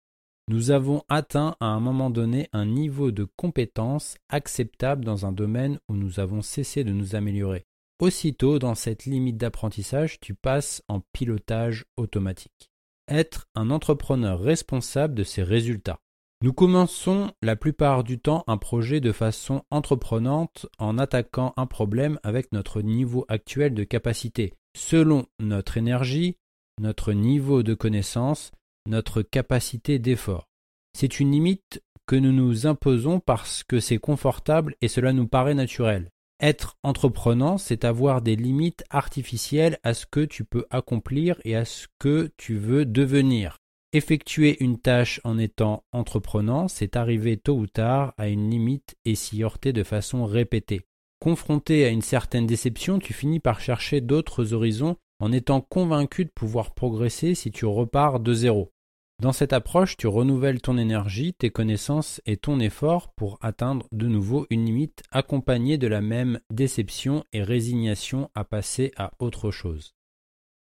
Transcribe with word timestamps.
Nous 0.49 0.71
avons 0.71 1.03
atteint 1.11 1.57
à 1.61 1.67
un 1.67 1.79
moment 1.79 2.09
donné 2.09 2.49
un 2.55 2.65
niveau 2.65 3.11
de 3.11 3.27
compétence 3.37 4.17
acceptable 4.31 5.05
dans 5.05 5.27
un 5.27 5.33
domaine 5.33 5.79
où 5.91 5.95
nous 5.95 6.21
avons 6.21 6.41
cessé 6.41 6.85
de 6.85 6.93
nous 6.93 7.15
améliorer. 7.15 7.67
Aussitôt, 8.01 8.59
dans 8.59 8.75
cette 8.75 9.05
limite 9.05 9.37
d'apprentissage, 9.37 10.21
tu 10.21 10.35
passes 10.35 10.83
en 10.89 11.01
pilotage 11.13 11.85
automatique. 11.99 12.71
Être 13.09 13.47
un 13.55 13.71
entrepreneur 13.71 14.41
responsable 14.41 15.15
de 15.15 15.23
ses 15.23 15.43
résultats. 15.43 16.01
Nous 16.41 16.55
commençons 16.55 17.31
la 17.43 17.57
plupart 17.57 18.03
du 18.03 18.19
temps 18.19 18.45
un 18.47 18.57
projet 18.57 19.01
de 19.01 19.13
façon 19.13 19.65
entreprenante 19.71 20.67
en 20.79 20.97
attaquant 20.97 21.53
un 21.59 21.67
problème 21.67 22.19
avec 22.23 22.53
notre 22.53 22.81
niveau 22.81 23.27
actuel 23.29 23.75
de 23.75 23.85
capacité, 23.85 24.55
selon 24.75 25.27
notre 25.41 25.77
énergie, 25.77 26.39
notre 26.81 27.13
niveau 27.13 27.63
de 27.63 27.75
connaissance, 27.75 28.53
notre 28.89 29.23
capacité 29.23 29.99
d'effort. 29.99 30.49
C'est 30.93 31.21
une 31.21 31.31
limite 31.31 31.83
que 32.07 32.17
nous 32.17 32.33
nous 32.33 32.67
imposons 32.67 33.21
parce 33.21 33.63
que 33.63 33.81
c'est 33.81 33.99
confortable 33.99 34.75
et 34.81 34.89
cela 34.89 35.13
nous 35.13 35.29
paraît 35.29 35.55
naturel. 35.55 36.11
Être 36.41 36.77
entreprenant, 36.83 37.59
c'est 37.59 37.85
avoir 37.85 38.23
des 38.23 38.37
limites 38.37 38.85
artificielles 38.91 39.79
à 39.83 39.93
ce 39.93 40.07
que 40.07 40.25
tu 40.25 40.45
peux 40.45 40.65
accomplir 40.71 41.41
et 41.45 41.57
à 41.57 41.65
ce 41.65 41.87
que 41.99 42.31
tu 42.37 42.57
veux 42.57 42.85
devenir. 42.85 43.59
Effectuer 43.93 44.63
une 44.63 44.79
tâche 44.79 45.21
en 45.25 45.39
étant 45.39 45.85
entreprenant, 45.93 46.69
c'est 46.69 46.97
arriver 46.97 47.37
tôt 47.39 47.57
ou 47.57 47.67
tard 47.67 48.15
à 48.19 48.29
une 48.29 48.51
limite 48.51 48.97
et 49.05 49.15
s'y 49.15 49.43
heurter 49.43 49.73
de 49.73 49.83
façon 49.83 50.27
répétée. 50.27 50.83
Confronté 51.21 51.85
à 51.85 51.89
une 51.89 52.03
certaine 52.03 52.47
déception, 52.47 52.99
tu 53.01 53.13
finis 53.13 53.41
par 53.41 53.61
chercher 53.61 54.01
d'autres 54.01 54.53
horizons 54.53 54.97
en 55.21 55.33
étant 55.33 55.61
convaincu 55.61 56.25
de 56.25 56.31
pouvoir 56.31 56.75
progresser 56.75 57.35
si 57.35 57.51
tu 57.51 57.67
repars 57.67 58.21
de 58.21 58.33
zéro. 58.33 58.73
Dans 59.21 59.33
cette 59.33 59.53
approche, 59.53 59.97
tu 59.97 60.07
renouvelles 60.07 60.61
ton 60.61 60.79
énergie, 60.79 61.35
tes 61.35 61.51
connaissances 61.51 62.21
et 62.25 62.37
ton 62.37 62.61
effort 62.61 63.13
pour 63.15 63.39
atteindre 63.41 63.89
de 63.91 64.07
nouveau 64.07 64.47
une 64.49 64.65
limite 64.65 65.03
accompagnée 65.11 65.77
de 65.77 65.89
la 65.89 66.01
même 66.01 66.39
déception 66.51 67.25
et 67.33 67.43
résignation 67.43 68.31
à 68.37 68.45
passer 68.45 68.93
à 68.97 69.11
autre 69.19 69.51
chose. 69.51 69.95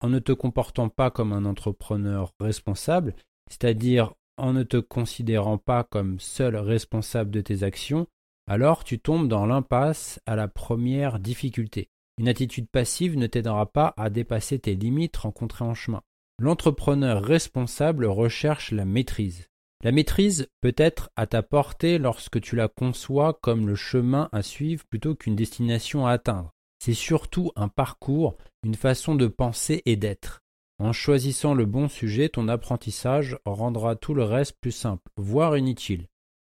En 0.01 0.09
ne 0.09 0.19
te 0.19 0.33
comportant 0.33 0.89
pas 0.89 1.11
comme 1.11 1.35
un 1.35 1.45
entrepreneur 1.45 2.33
responsable, 2.41 3.15
c'est-à-dire 3.51 4.15
en 4.39 4.55
ne 4.55 4.63
te 4.63 4.79
considérant 4.79 5.59
pas 5.59 5.85
comme 5.85 6.19
seul 6.19 6.57
responsable 6.57 7.31
de 7.31 7.43
tes 7.43 7.65
actions, 7.65 8.07
alors 8.47 8.83
tu 8.83 8.99
tombes 8.99 9.29
dans 9.29 9.45
l'impasse 9.45 10.21
à 10.25 10.37
la 10.37 10.49
première 10.49 11.19
difficulté. 11.19 11.91
Une 12.17 12.29
attitude 12.29 12.69
passive 12.71 13.19
ne 13.19 13.27
t'aidera 13.27 13.67
pas 13.67 13.93
à 13.99 14.09
dépasser 14.09 14.59
tes 14.59 14.75
limites 14.75 15.19
rencontrées 15.19 15.67
en 15.67 15.75
chemin. 15.75 16.03
L'entrepreneur 16.41 17.23
responsable 17.23 18.05
recherche 18.07 18.71
la 18.71 18.85
maîtrise. 18.85 19.49
La 19.83 19.91
maîtrise 19.91 20.49
peut 20.61 20.75
être 20.77 21.11
à 21.17 21.27
ta 21.27 21.43
portée 21.43 21.99
lorsque 21.99 22.41
tu 22.41 22.55
la 22.55 22.69
conçois 22.69 23.39
comme 23.43 23.67
le 23.67 23.75
chemin 23.75 24.29
à 24.31 24.43
suivre 24.43 24.85
plutôt 24.89 25.17
qu'une 25.17 25.35
destination 25.35 26.07
à 26.07 26.13
atteindre. 26.13 26.53
C'est 26.79 26.95
surtout 26.95 27.51
un 27.57 27.67
parcours, 27.67 28.37
une 28.63 28.77
façon 28.77 29.17
de 29.17 29.27
penser 29.27 29.83
et 29.85 29.97
d'être. 29.97 30.43
En 30.79 30.93
choisissant 30.93 31.55
le 31.55 31.67
bon 31.67 31.89
sujet, 31.89 32.29
ton 32.29 32.47
apprentissage 32.47 33.37
rendra 33.45 33.97
tout 33.97 34.15
le 34.15 34.23
reste 34.23 34.57
plus 34.61 34.71
simple, 34.71 35.11
voire 35.17 35.57
inutile. 35.57 36.07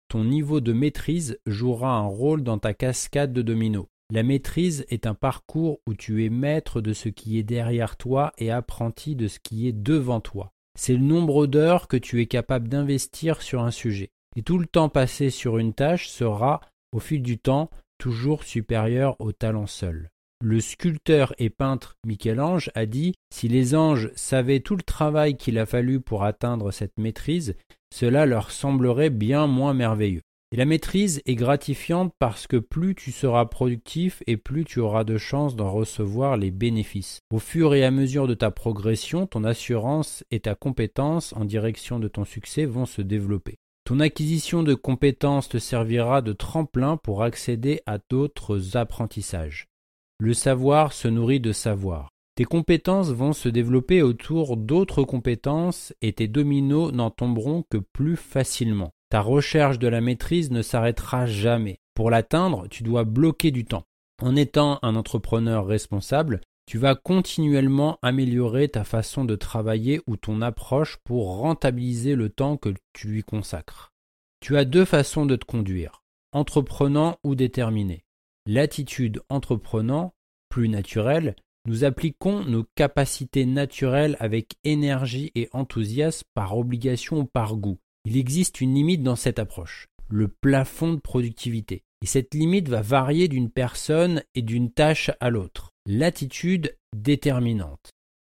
Ton 0.08 0.22
niveau 0.24 0.60
de 0.60 0.72
maîtrise 0.72 1.38
jouera 1.46 1.96
un 1.96 2.06
rôle 2.06 2.44
dans 2.44 2.58
ta 2.58 2.74
cascade 2.74 3.32
de 3.32 3.42
dominos. 3.42 3.86
La 4.12 4.24
maîtrise 4.24 4.84
est 4.88 5.06
un 5.06 5.14
parcours 5.14 5.78
où 5.86 5.94
tu 5.94 6.24
es 6.24 6.30
maître 6.30 6.80
de 6.80 6.92
ce 6.92 7.08
qui 7.08 7.38
est 7.38 7.44
derrière 7.44 7.96
toi 7.96 8.32
et 8.38 8.50
apprenti 8.50 9.14
de 9.14 9.28
ce 9.28 9.38
qui 9.38 9.68
est 9.68 9.72
devant 9.72 10.20
toi. 10.20 10.52
C'est 10.76 10.94
le 10.94 11.04
nombre 11.04 11.46
d'heures 11.46 11.86
que 11.86 11.96
tu 11.96 12.20
es 12.20 12.26
capable 12.26 12.68
d'investir 12.68 13.40
sur 13.40 13.62
un 13.62 13.70
sujet. 13.70 14.10
Et 14.34 14.42
tout 14.42 14.58
le 14.58 14.66
temps 14.66 14.88
passé 14.88 15.30
sur 15.30 15.58
une 15.58 15.74
tâche 15.74 16.08
sera, 16.08 16.60
au 16.92 16.98
fil 16.98 17.22
du 17.22 17.38
temps, 17.38 17.70
toujours 17.98 18.42
supérieur 18.42 19.14
au 19.20 19.30
talent 19.30 19.68
seul. 19.68 20.10
Le 20.42 20.58
sculpteur 20.58 21.34
et 21.38 21.50
peintre 21.50 21.96
Michel-Ange 22.04 22.70
a 22.74 22.86
dit 22.86 23.14
Si 23.32 23.46
les 23.46 23.76
anges 23.76 24.10
savaient 24.16 24.60
tout 24.60 24.74
le 24.74 24.82
travail 24.82 25.36
qu'il 25.36 25.58
a 25.58 25.66
fallu 25.66 26.00
pour 26.00 26.24
atteindre 26.24 26.72
cette 26.72 26.98
maîtrise, 26.98 27.54
cela 27.94 28.26
leur 28.26 28.50
semblerait 28.50 29.10
bien 29.10 29.46
moins 29.46 29.74
merveilleux. 29.74 30.22
Et 30.52 30.56
la 30.56 30.64
maîtrise 30.64 31.22
est 31.26 31.36
gratifiante 31.36 32.12
parce 32.18 32.48
que 32.48 32.56
plus 32.56 32.96
tu 32.96 33.12
seras 33.12 33.46
productif 33.46 34.20
et 34.26 34.36
plus 34.36 34.64
tu 34.64 34.80
auras 34.80 35.04
de 35.04 35.16
chances 35.16 35.54
d'en 35.54 35.70
recevoir 35.70 36.36
les 36.36 36.50
bénéfices. 36.50 37.20
Au 37.32 37.38
fur 37.38 37.72
et 37.72 37.84
à 37.84 37.92
mesure 37.92 38.26
de 38.26 38.34
ta 38.34 38.50
progression, 38.50 39.28
ton 39.28 39.44
assurance 39.44 40.24
et 40.32 40.40
ta 40.40 40.56
compétence 40.56 41.32
en 41.34 41.44
direction 41.44 42.00
de 42.00 42.08
ton 42.08 42.24
succès 42.24 42.64
vont 42.64 42.84
se 42.84 43.00
développer. 43.00 43.58
Ton 43.84 44.00
acquisition 44.00 44.64
de 44.64 44.74
compétences 44.74 45.48
te 45.48 45.58
servira 45.58 46.20
de 46.20 46.32
tremplin 46.32 46.96
pour 46.96 47.22
accéder 47.22 47.80
à 47.86 47.98
d'autres 48.10 48.76
apprentissages. 48.76 49.68
Le 50.18 50.34
savoir 50.34 50.92
se 50.92 51.06
nourrit 51.06 51.40
de 51.40 51.52
savoir. 51.52 52.08
Tes 52.34 52.44
compétences 52.44 53.10
vont 53.10 53.32
se 53.32 53.48
développer 53.48 54.02
autour 54.02 54.56
d'autres 54.56 55.04
compétences 55.04 55.94
et 56.02 56.12
tes 56.12 56.26
dominos 56.26 56.92
n'en 56.92 57.10
tomberont 57.10 57.64
que 57.70 57.78
plus 57.78 58.16
facilement. 58.16 58.90
Ta 59.10 59.20
recherche 59.20 59.80
de 59.80 59.88
la 59.88 60.00
maîtrise 60.00 60.52
ne 60.52 60.62
s'arrêtera 60.62 61.26
jamais. 61.26 61.80
Pour 61.94 62.10
l'atteindre, 62.10 62.68
tu 62.68 62.84
dois 62.84 63.04
bloquer 63.04 63.50
du 63.50 63.64
temps. 63.64 63.84
En 64.22 64.36
étant 64.36 64.78
un 64.82 64.94
entrepreneur 64.94 65.66
responsable, 65.66 66.40
tu 66.64 66.78
vas 66.78 66.94
continuellement 66.94 67.98
améliorer 68.02 68.68
ta 68.68 68.84
façon 68.84 69.24
de 69.24 69.34
travailler 69.34 70.00
ou 70.06 70.16
ton 70.16 70.40
approche 70.40 70.98
pour 71.04 71.38
rentabiliser 71.38 72.14
le 72.14 72.28
temps 72.28 72.56
que 72.56 72.72
tu 72.92 73.08
lui 73.08 73.24
consacres. 73.24 73.92
Tu 74.38 74.56
as 74.56 74.64
deux 74.64 74.84
façons 74.84 75.26
de 75.26 75.34
te 75.34 75.44
conduire, 75.44 76.04
entreprenant 76.32 77.18
ou 77.24 77.34
déterminé. 77.34 78.04
L'attitude 78.46 79.20
entreprenant, 79.28 80.14
plus 80.48 80.68
naturelle, 80.68 81.34
nous 81.66 81.82
appliquons 81.82 82.44
nos 82.44 82.64
capacités 82.76 83.44
naturelles 83.44 84.16
avec 84.20 84.54
énergie 84.62 85.32
et 85.34 85.48
enthousiasme 85.52 86.28
par 86.34 86.56
obligation 86.56 87.18
ou 87.18 87.24
par 87.24 87.56
goût. 87.56 87.78
Il 88.04 88.16
existe 88.16 88.60
une 88.60 88.74
limite 88.74 89.02
dans 89.02 89.16
cette 89.16 89.38
approche, 89.38 89.86
le 90.08 90.28
plafond 90.28 90.94
de 90.94 91.00
productivité. 91.00 91.82
Et 92.02 92.06
cette 92.06 92.34
limite 92.34 92.68
va 92.68 92.80
varier 92.80 93.28
d'une 93.28 93.50
personne 93.50 94.22
et 94.34 94.42
d'une 94.42 94.70
tâche 94.70 95.10
à 95.20 95.28
l'autre. 95.28 95.70
L'attitude 95.86 96.76
déterminante. 96.96 97.90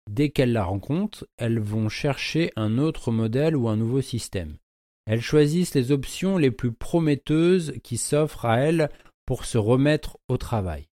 Dès 0.10 0.30
qu'elles 0.30 0.54
la 0.54 0.64
rencontrent, 0.64 1.28
elles 1.38 1.60
vont 1.60 1.90
chercher 1.90 2.52
un 2.56 2.78
autre 2.78 3.12
modèle 3.12 3.58
ou 3.58 3.68
un 3.68 3.76
nouveau 3.76 4.02
système. 4.02 4.58
Elles 5.06 5.22
choisissent 5.22 5.76
les 5.76 5.92
options 5.92 6.38
les 6.38 6.52
plus 6.52 6.72
prometteuses 6.72 7.74
qui 7.84 7.98
s'offrent 7.98 8.46
à 8.46 8.60
elles 8.60 8.90
pour 9.26 9.44
se 9.44 9.58
remettre 9.58 10.18
au 10.30 10.38
travail. 10.38 10.88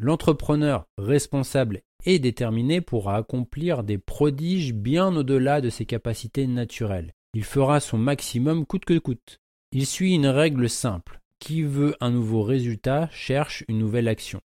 L'entrepreneur 0.00 0.86
responsable 0.98 1.80
et 2.04 2.18
déterminé 2.18 2.80
pourra 2.80 3.16
accomplir 3.16 3.82
des 3.82 3.98
prodiges 3.98 4.74
bien 4.74 5.14
au-delà 5.16 5.60
de 5.60 5.70
ses 5.70 5.86
capacités 5.86 6.46
naturelles. 6.46 7.12
Il 7.36 7.44
fera 7.44 7.80
son 7.80 7.98
maximum 7.98 8.64
coûte 8.64 8.86
que 8.86 8.98
coûte. 8.98 9.42
Il 9.70 9.84
suit 9.84 10.14
une 10.14 10.26
règle 10.26 10.70
simple. 10.70 11.20
Qui 11.38 11.64
veut 11.64 11.94
un 12.00 12.10
nouveau 12.10 12.42
résultat 12.42 13.10
cherche 13.12 13.62
une 13.68 13.76
nouvelle 13.76 14.08
action. 14.08 14.40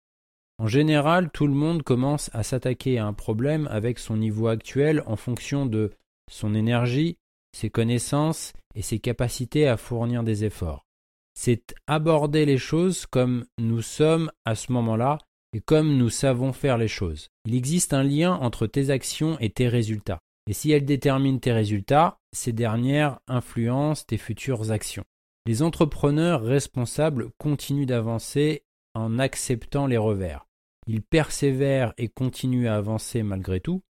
En 0.57 0.65
général, 0.65 1.29
tout 1.29 1.45
le 1.45 1.53
monde 1.53 1.83
commence 1.83 2.31
à 2.33 2.41
s'attaquer 2.41 2.97
à 2.97 3.05
un 3.05 3.13
problème 3.13 3.67
avec 3.69 3.99
son 3.99 4.17
niveau 4.17 4.47
actuel 4.47 5.03
en 5.05 5.17
fonction 5.17 5.67
de 5.67 5.91
son 6.31 6.55
énergie, 6.55 7.17
ses 7.55 7.69
connaissances 7.69 8.53
et 8.73 8.81
ses 8.81 8.97
capacités 8.97 9.67
à 9.67 9.77
fournir 9.77 10.23
des 10.23 10.43
efforts. 10.43 10.87
C'est 11.35 11.75
aborder 11.85 12.47
les 12.47 12.57
choses 12.57 13.05
comme 13.05 13.45
nous 13.59 13.83
sommes 13.83 14.31
à 14.45 14.55
ce 14.55 14.71
moment-là 14.71 15.19
et 15.53 15.61
comme 15.61 15.95
nous 15.95 16.09
savons 16.09 16.53
faire 16.53 16.79
les 16.79 16.87
choses. 16.87 17.27
Il 17.45 17.53
existe 17.53 17.93
un 17.93 18.01
lien 18.01 18.33
entre 18.33 18.65
tes 18.65 18.89
actions 18.89 19.37
et 19.39 19.51
tes 19.51 19.67
résultats. 19.67 20.21
Et 20.49 20.53
si 20.53 20.71
elles 20.71 20.83
déterminent 20.83 21.37
tes 21.37 21.51
résultats, 21.51 22.17
ces 22.31 22.53
dernières 22.53 23.19
influencent 23.27 24.05
tes 24.07 24.17
futures 24.17 24.71
actions. 24.71 25.05
Les 25.45 25.61
entrepreneurs 25.61 26.41
responsables 26.41 27.29
continuent 27.37 27.85
d'avancer 27.85 28.63
en 28.95 29.19
acceptant 29.19 29.85
les 29.85 29.97
revers. 29.97 30.47
Ils 30.87 31.03
persévèrent 31.03 31.93
et 31.99 32.07
continuent 32.07 32.67
à 32.67 32.77
avancer 32.77 33.21
malgré 33.21 33.59
tout. 33.59 33.83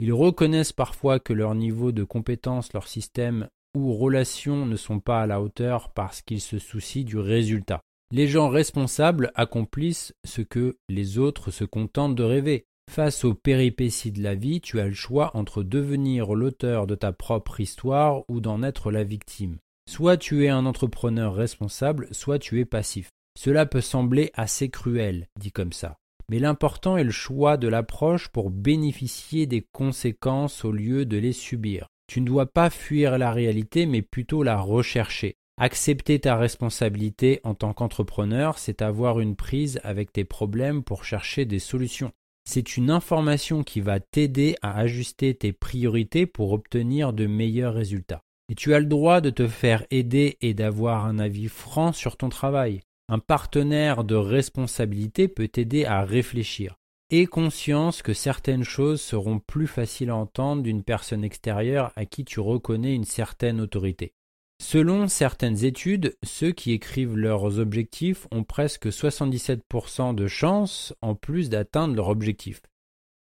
Ils 0.00 0.12
reconnaissent 0.12 0.74
parfois 0.74 1.18
que 1.18 1.32
leur 1.32 1.54
niveau 1.54 1.92
de 1.92 2.04
compétence, 2.04 2.74
leur 2.74 2.88
système 2.88 3.48
ou 3.74 3.94
relations 3.94 4.66
ne 4.66 4.76
sont 4.76 5.00
pas 5.00 5.22
à 5.22 5.26
la 5.26 5.40
hauteur 5.40 5.94
parce 5.94 6.20
qu'ils 6.20 6.42
se 6.42 6.58
soucient 6.58 7.04
du 7.04 7.16
résultat. 7.16 7.80
Les 8.10 8.28
gens 8.28 8.50
responsables 8.50 9.32
accomplissent 9.34 10.14
ce 10.26 10.42
que 10.42 10.76
les 10.90 11.16
autres 11.16 11.50
se 11.50 11.64
contentent 11.64 12.16
de 12.16 12.22
rêver. 12.22 12.66
Face 12.92 13.24
aux 13.24 13.32
péripéties 13.32 14.12
de 14.12 14.22
la 14.22 14.34
vie, 14.34 14.60
tu 14.60 14.78
as 14.78 14.86
le 14.86 14.92
choix 14.92 15.30
entre 15.32 15.62
devenir 15.62 16.34
l'auteur 16.34 16.86
de 16.86 16.94
ta 16.94 17.10
propre 17.10 17.58
histoire 17.58 18.22
ou 18.28 18.42
d'en 18.42 18.62
être 18.62 18.90
la 18.90 19.02
victime. 19.02 19.56
Soit 19.88 20.18
tu 20.18 20.44
es 20.44 20.50
un 20.50 20.66
entrepreneur 20.66 21.34
responsable, 21.34 22.06
soit 22.10 22.38
tu 22.38 22.60
es 22.60 22.66
passif. 22.66 23.08
Cela 23.34 23.64
peut 23.64 23.80
sembler 23.80 24.30
assez 24.34 24.68
cruel, 24.68 25.26
dit 25.40 25.52
comme 25.52 25.72
ça. 25.72 25.96
Mais 26.28 26.38
l'important 26.38 26.98
est 26.98 27.04
le 27.04 27.10
choix 27.10 27.56
de 27.56 27.66
l'approche 27.66 28.28
pour 28.28 28.50
bénéficier 28.50 29.46
des 29.46 29.66
conséquences 29.72 30.62
au 30.62 30.70
lieu 30.70 31.06
de 31.06 31.16
les 31.16 31.32
subir. 31.32 31.86
Tu 32.08 32.20
ne 32.20 32.26
dois 32.26 32.44
pas 32.44 32.68
fuir 32.68 33.16
la 33.16 33.32
réalité, 33.32 33.86
mais 33.86 34.02
plutôt 34.02 34.42
la 34.42 34.58
rechercher. 34.58 35.36
Accepter 35.58 36.18
ta 36.18 36.36
responsabilité 36.36 37.40
en 37.42 37.54
tant 37.54 37.72
qu'entrepreneur, 37.72 38.58
c'est 38.58 38.82
avoir 38.82 39.18
une 39.18 39.34
prise 39.34 39.80
avec 39.82 40.12
tes 40.12 40.24
problèmes 40.24 40.82
pour 40.82 41.04
chercher 41.04 41.46
des 41.46 41.58
solutions. 41.58 42.12
C'est 42.44 42.76
une 42.76 42.90
information 42.90 43.62
qui 43.62 43.80
va 43.80 44.00
t'aider 44.00 44.56
à 44.62 44.78
ajuster 44.78 45.34
tes 45.34 45.52
priorités 45.52 46.26
pour 46.26 46.52
obtenir 46.52 47.12
de 47.12 47.26
meilleurs 47.26 47.74
résultats. 47.74 48.22
Et 48.48 48.54
tu 48.54 48.74
as 48.74 48.80
le 48.80 48.86
droit 48.86 49.20
de 49.20 49.30
te 49.30 49.46
faire 49.46 49.86
aider 49.90 50.36
et 50.40 50.52
d'avoir 50.52 51.06
un 51.06 51.18
avis 51.18 51.48
franc 51.48 51.92
sur 51.92 52.16
ton 52.16 52.28
travail. 52.28 52.80
Un 53.08 53.18
partenaire 53.18 54.04
de 54.04 54.14
responsabilité 54.14 55.28
peut 55.28 55.48
t'aider 55.48 55.84
à 55.84 56.02
réfléchir. 56.02 56.76
Aie 57.10 57.26
conscience 57.26 58.02
que 58.02 58.14
certaines 58.14 58.64
choses 58.64 59.00
seront 59.00 59.38
plus 59.38 59.66
faciles 59.66 60.10
à 60.10 60.16
entendre 60.16 60.62
d'une 60.62 60.82
personne 60.82 61.24
extérieure 61.24 61.92
à 61.94 62.06
qui 62.06 62.24
tu 62.24 62.40
reconnais 62.40 62.94
une 62.94 63.04
certaine 63.04 63.60
autorité. 63.60 64.14
Selon 64.62 65.08
certaines 65.08 65.64
études, 65.64 66.16
ceux 66.22 66.52
qui 66.52 66.70
écrivent 66.70 67.16
leurs 67.16 67.58
objectifs 67.58 68.28
ont 68.30 68.44
presque 68.44 68.86
77% 68.86 70.14
de 70.14 70.28
chances 70.28 70.94
en 71.02 71.16
plus 71.16 71.50
d'atteindre 71.50 71.96
leur 71.96 72.06
objectif. 72.06 72.62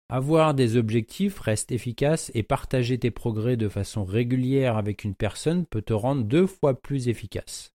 Avoir 0.09 0.55
des 0.55 0.77
objectifs 0.77 1.37
reste 1.37 1.71
efficace 1.71 2.31
et 2.33 2.41
partager 2.41 2.97
tes 2.97 3.11
progrès 3.11 3.55
de 3.55 3.69
façon 3.69 4.03
régulière 4.03 4.77
avec 4.77 5.03
une 5.03 5.13
personne 5.13 5.67
peut 5.67 5.83
te 5.83 5.93
rendre 5.93 6.23
deux 6.23 6.47
fois 6.47 6.81
plus 6.81 7.07
efficace. 7.07 7.71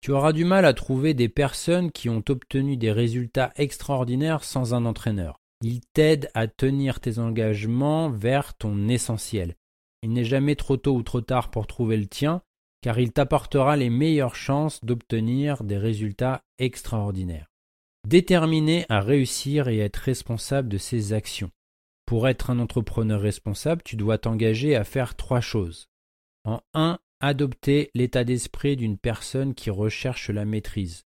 Tu 0.00 0.10
auras 0.10 0.32
du 0.32 0.46
mal 0.46 0.64
à 0.64 0.72
trouver 0.72 1.12
des 1.12 1.28
personnes 1.28 1.92
qui 1.92 2.08
ont 2.08 2.24
obtenu 2.30 2.78
des 2.78 2.90
résultats 2.90 3.52
extraordinaires 3.56 4.44
sans 4.44 4.72
un 4.72 4.86
entraîneur. 4.86 5.42
Il 5.60 5.82
t'aide 5.92 6.30
à 6.32 6.48
tenir 6.48 7.00
tes 7.00 7.18
engagements 7.18 8.08
vers 8.08 8.54
ton 8.54 8.88
essentiel. 8.88 9.56
Il 10.02 10.14
n'est 10.14 10.24
jamais 10.24 10.56
trop 10.56 10.78
tôt 10.78 10.94
ou 10.94 11.02
trop 11.02 11.20
tard 11.20 11.50
pour 11.50 11.66
trouver 11.66 11.98
le 11.98 12.06
tien, 12.06 12.40
car 12.84 12.98
il 12.98 13.12
t'apportera 13.12 13.78
les 13.78 13.88
meilleures 13.88 14.36
chances 14.36 14.84
d'obtenir 14.84 15.64
des 15.64 15.78
résultats 15.78 16.44
extraordinaires. 16.58 17.50
Déterminé 18.06 18.84
à 18.90 19.00
réussir 19.00 19.68
et 19.68 19.78
être 19.78 19.96
responsable 19.96 20.68
de 20.68 20.76
ses 20.76 21.14
actions. 21.14 21.50
Pour 22.04 22.28
être 22.28 22.50
un 22.50 22.58
entrepreneur 22.58 23.18
responsable, 23.18 23.80
tu 23.82 23.96
dois 23.96 24.18
t'engager 24.18 24.76
à 24.76 24.84
faire 24.84 25.14
trois 25.14 25.40
choses. 25.40 25.86
En 26.44 26.60
un, 26.74 26.98
adopter 27.20 27.90
l'état 27.94 28.22
d'esprit 28.22 28.76
d'une 28.76 28.98
personne 28.98 29.54
qui 29.54 29.70
recherche 29.70 30.28
la 30.28 30.44
maîtrise. 30.44 31.04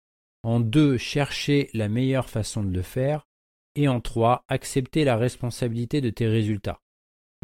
En 0.42 0.58
deux, 0.58 0.96
chercher 0.96 1.70
la 1.72 1.88
meilleure 1.88 2.28
façon 2.28 2.64
de 2.64 2.74
le 2.74 2.82
faire. 2.82 3.28
Et 3.76 3.86
en 3.86 4.00
trois, 4.00 4.44
accepter 4.48 5.04
la 5.04 5.16
responsabilité 5.16 6.00
de 6.00 6.10
tes 6.10 6.26
résultats. 6.26 6.80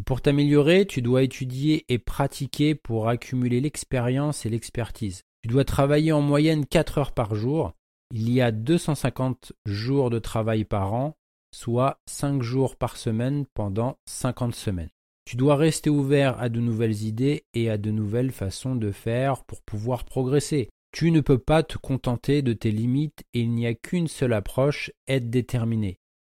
Pour 0.04 0.20
t'améliorer, 0.20 0.86
tu 0.86 1.02
dois 1.02 1.22
étudier 1.22 1.84
et 1.88 1.98
pratiquer 1.98 2.74
pour 2.74 3.08
accumuler 3.08 3.60
l'expérience 3.60 4.44
et 4.44 4.50
l'expertise. 4.50 5.22
Tu 5.42 5.48
dois 5.48 5.64
travailler 5.64 6.12
en 6.12 6.20
moyenne 6.20 6.66
4 6.66 6.98
heures 6.98 7.12
par 7.12 7.34
jour. 7.34 7.72
Il 8.12 8.30
y 8.30 8.40
a 8.40 8.52
250 8.52 9.52
jours 9.64 10.10
de 10.10 10.18
travail 10.18 10.64
par 10.64 10.92
an 10.92 11.14
soit 11.56 12.00
5 12.06 12.42
jours 12.42 12.76
par 12.76 12.96
semaine 12.96 13.46
pendant 13.54 13.96
50 14.06 14.54
semaines. 14.54 14.90
Tu 15.24 15.36
dois 15.36 15.56
rester 15.56 15.90
ouvert 15.90 16.38
à 16.38 16.48
de 16.48 16.60
nouvelles 16.60 17.02
idées 17.02 17.44
et 17.54 17.70
à 17.70 17.78
de 17.78 17.90
nouvelles 17.90 18.30
façons 18.30 18.76
de 18.76 18.92
faire 18.92 19.42
pour 19.44 19.62
pouvoir 19.62 20.04
progresser. 20.04 20.68
Tu 20.92 21.10
ne 21.10 21.20
peux 21.20 21.38
pas 21.38 21.62
te 21.62 21.78
contenter 21.78 22.42
de 22.42 22.52
tes 22.52 22.70
limites 22.70 23.24
et 23.32 23.40
il 23.40 23.50
n'y 23.50 23.66
a 23.66 23.74
qu'une 23.74 24.06
seule 24.06 24.34
approche, 24.34 24.92
être 25.08 25.30
déterminé. 25.30 25.98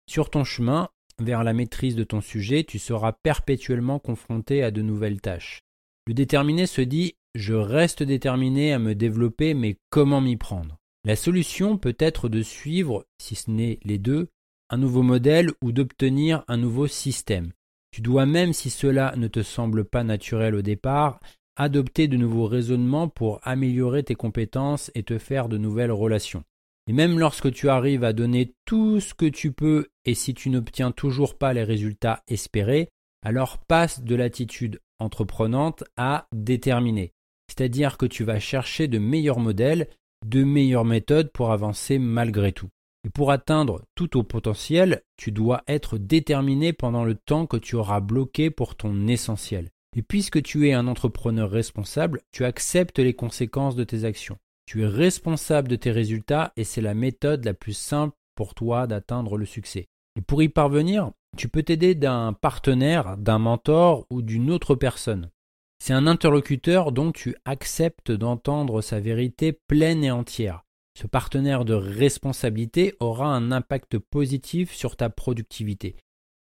Sur 0.08 0.30
ton 0.30 0.44
chemin 0.44 0.88
vers 1.20 1.44
la 1.44 1.52
maîtrise 1.52 1.96
de 1.96 2.04
ton 2.04 2.20
sujet, 2.20 2.64
tu 2.64 2.78
seras 2.78 3.12
perpétuellement 3.12 3.98
confronté 3.98 4.62
à 4.62 4.70
de 4.70 4.82
nouvelles 4.82 5.20
tâches. 5.20 5.62
Le 6.06 6.14
déterminé 6.14 6.66
se 6.66 6.80
dit 6.80 7.14
je 7.36 7.52
reste 7.52 8.02
déterminé 8.02 8.72
à 8.72 8.78
me 8.78 8.94
développer, 8.94 9.52
mais 9.52 9.76
comment 9.90 10.22
m'y 10.22 10.36
prendre? 10.36 10.78
La 11.04 11.16
solution 11.16 11.76
peut 11.76 11.96
être 11.98 12.30
de 12.30 12.40
suivre, 12.40 13.04
si 13.18 13.34
ce 13.34 13.50
n'est 13.50 13.78
les 13.84 13.98
deux, 13.98 14.28
un 14.70 14.78
nouveau 14.78 15.02
modèle 15.02 15.50
ou 15.62 15.70
d'obtenir 15.70 16.44
un 16.48 16.56
nouveau 16.56 16.86
système. 16.86 17.52
Tu 17.90 18.00
dois 18.00 18.24
même, 18.24 18.52
si 18.52 18.70
cela 18.70 19.14
ne 19.16 19.28
te 19.28 19.42
semble 19.42 19.84
pas 19.84 20.02
naturel 20.02 20.54
au 20.54 20.62
départ, 20.62 21.20
adopter 21.56 22.08
de 22.08 22.16
nouveaux 22.16 22.46
raisonnements 22.46 23.08
pour 23.08 23.38
améliorer 23.42 24.02
tes 24.02 24.14
compétences 24.14 24.90
et 24.94 25.02
te 25.02 25.18
faire 25.18 25.48
de 25.48 25.58
nouvelles 25.58 25.92
relations. 25.92 26.42
Et 26.88 26.92
même 26.92 27.18
lorsque 27.18 27.52
tu 27.52 27.68
arrives 27.68 28.04
à 28.04 28.12
donner 28.12 28.54
tout 28.64 29.00
ce 29.00 29.12
que 29.14 29.26
tu 29.26 29.52
peux 29.52 29.88
et 30.04 30.14
si 30.14 30.34
tu 30.34 30.50
n'obtiens 30.50 30.92
toujours 30.92 31.36
pas 31.36 31.52
les 31.52 31.64
résultats 31.64 32.22
espérés, 32.28 32.88
alors 33.22 33.58
passe 33.58 34.02
de 34.02 34.14
l'attitude 34.14 34.80
entreprenante 35.00 35.82
à 35.96 36.28
déterminée. 36.32 37.12
C'est-à-dire 37.48 37.98
que 37.98 38.06
tu 38.06 38.22
vas 38.24 38.38
chercher 38.38 38.86
de 38.86 38.98
meilleurs 38.98 39.40
modèles, 39.40 39.88
de 40.24 40.44
meilleures 40.44 40.84
méthodes 40.84 41.32
pour 41.32 41.50
avancer 41.50 41.98
malgré 41.98 42.52
tout. 42.52 42.68
Et 43.04 43.10
pour 43.10 43.30
atteindre 43.30 43.82
tout 43.94 44.08
ton 44.08 44.24
potentiel, 44.24 45.02
tu 45.16 45.30
dois 45.30 45.62
être 45.68 45.98
déterminé 45.98 46.72
pendant 46.72 47.04
le 47.04 47.14
temps 47.14 47.46
que 47.46 47.56
tu 47.56 47.76
auras 47.76 48.00
bloqué 48.00 48.50
pour 48.50 48.76
ton 48.76 49.06
essentiel. 49.06 49.70
Et 49.96 50.02
puisque 50.02 50.42
tu 50.42 50.68
es 50.68 50.72
un 50.72 50.88
entrepreneur 50.88 51.50
responsable, 51.50 52.20
tu 52.32 52.44
acceptes 52.44 52.98
les 52.98 53.14
conséquences 53.14 53.76
de 53.76 53.84
tes 53.84 54.04
actions. 54.04 54.38
Tu 54.66 54.82
es 54.82 54.86
responsable 54.86 55.68
de 55.68 55.76
tes 55.76 55.90
résultats 55.90 56.52
et 56.56 56.64
c'est 56.64 56.80
la 56.80 56.94
méthode 56.94 57.44
la 57.44 57.54
plus 57.54 57.76
simple 57.76 58.16
pour 58.34 58.54
toi 58.54 58.86
d'atteindre 58.86 59.38
le 59.38 59.46
succès. 59.46 59.86
Et 60.16 60.20
pour 60.20 60.42
y 60.42 60.48
parvenir, 60.48 61.12
tu 61.36 61.48
peux 61.48 61.62
t'aider 61.62 61.94
d'un 61.94 62.32
partenaire, 62.32 63.16
d'un 63.16 63.38
mentor 63.38 64.06
ou 64.10 64.22
d'une 64.22 64.50
autre 64.50 64.74
personne. 64.74 65.30
C'est 65.78 65.92
un 65.92 66.06
interlocuteur 66.06 66.92
dont 66.92 67.12
tu 67.12 67.36
acceptes 67.44 68.10
d'entendre 68.10 68.80
sa 68.80 68.98
vérité 68.98 69.52
pleine 69.52 70.02
et 70.02 70.10
entière. 70.10 70.64
Ce 70.98 71.06
partenaire 71.06 71.64
de 71.64 71.74
responsabilité 71.74 72.94
aura 73.00 73.28
un 73.28 73.52
impact 73.52 73.98
positif 73.98 74.72
sur 74.72 74.96
ta 74.96 75.10
productivité 75.10 75.96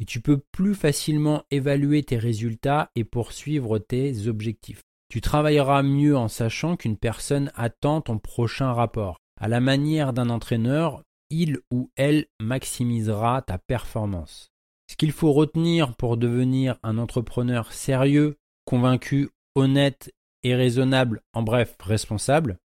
et 0.02 0.06
tu 0.06 0.20
peux 0.20 0.40
plus 0.52 0.74
facilement 0.74 1.44
évaluer 1.52 2.02
tes 2.04 2.18
résultats 2.18 2.90
et 2.96 3.04
poursuivre 3.04 3.78
tes 3.78 4.28
objectifs. 4.28 4.82
Tu 5.12 5.20
travailleras 5.20 5.84
mieux 5.84 6.16
en 6.16 6.30
sachant 6.30 6.78
qu'une 6.78 6.96
personne 6.96 7.52
attend 7.56 8.00
ton 8.00 8.18
prochain 8.18 8.72
rapport. 8.72 9.18
À 9.42 9.50
la 9.50 9.60
manière 9.60 10.14
d'un 10.14 10.30
entraîneur, 10.30 11.04
il 11.30 11.58
ou 11.70 11.92
elle 11.98 12.28
maximisera 12.40 13.42
ta 13.42 13.58
performance. 13.58 14.54
Ce 14.90 14.96
qu'il 14.96 15.12
faut 15.12 15.34
retenir 15.34 15.98
pour 15.98 16.16
devenir 16.16 16.78
un 16.82 16.98
entrepreneur 16.98 17.74
sérieux, 17.74 18.38
convaincu, 18.64 19.28
honnête 19.56 20.14
et 20.44 20.56
raisonnable, 20.56 21.22
en 21.34 21.44
bref 21.44 21.76
responsable, 21.82 22.58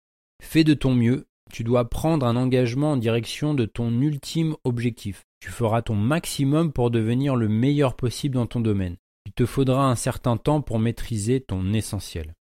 fais 0.43 0.65
de 0.65 0.75
ton 0.75 0.95
mieux 0.95 1.25
Tu 1.51 1.65
dois 1.65 1.89
prendre 1.89 2.27
un 2.27 2.37
engagement 2.37 2.93
en 2.93 2.97
direction 2.99 3.55
de 3.55 3.65
ton 3.65 3.91
ultime 4.03 4.55
objectif. 4.65 5.23
Tu 5.41 5.49
feras 5.49 5.81
ton 5.81 5.95
maximum 5.95 6.73
pour 6.73 6.91
devenir 6.91 7.37
le 7.37 7.49
meilleur 7.49 7.97
possible 7.97 8.35
dans 8.35 8.47
ton 8.47 8.61
domaine. 8.61 8.99
Il 9.27 9.33
te 9.33 9.47
faudra 9.47 9.91
un 9.91 9.97
certain 9.97 10.37
temps 10.37 10.61
pour 10.61 10.79
maîtriser 10.79 11.41
ton 11.41 11.73
essentiel. 11.73 12.35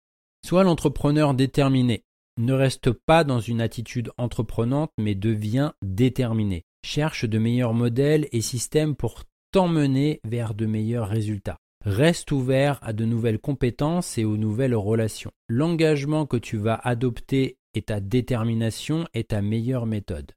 Sois 0.44 0.64
l'entrepreneur 0.64 1.34
déterminé. 1.34 2.04
Ne 2.38 2.52
reste 2.52 2.90
pas 2.92 3.24
dans 3.24 3.40
une 3.40 3.60
attitude 3.60 4.10
entreprenante, 4.16 4.90
mais 4.98 5.14
deviens 5.14 5.74
déterminé. 5.82 6.64
Cherche 6.84 7.24
de 7.24 7.38
meilleurs 7.38 7.74
modèles 7.74 8.28
et 8.32 8.40
systèmes 8.40 8.96
pour 8.96 9.24
t'emmener 9.52 10.20
vers 10.24 10.54
de 10.54 10.66
meilleurs 10.66 11.08
résultats. 11.08 11.58
Reste 11.84 12.32
ouvert 12.32 12.78
à 12.82 12.92
de 12.92 13.04
nouvelles 13.04 13.40
compétences 13.40 14.16
et 14.16 14.24
aux 14.24 14.36
nouvelles 14.36 14.74
relations. 14.74 15.32
L'engagement 15.48 16.26
que 16.26 16.36
tu 16.36 16.56
vas 16.56 16.76
adopter 16.76 17.58
et 17.74 17.82
ta 17.82 18.00
détermination 18.00 19.06
est 19.14 19.30
ta 19.30 19.42
meilleure 19.42 19.86
méthode. 19.86 20.32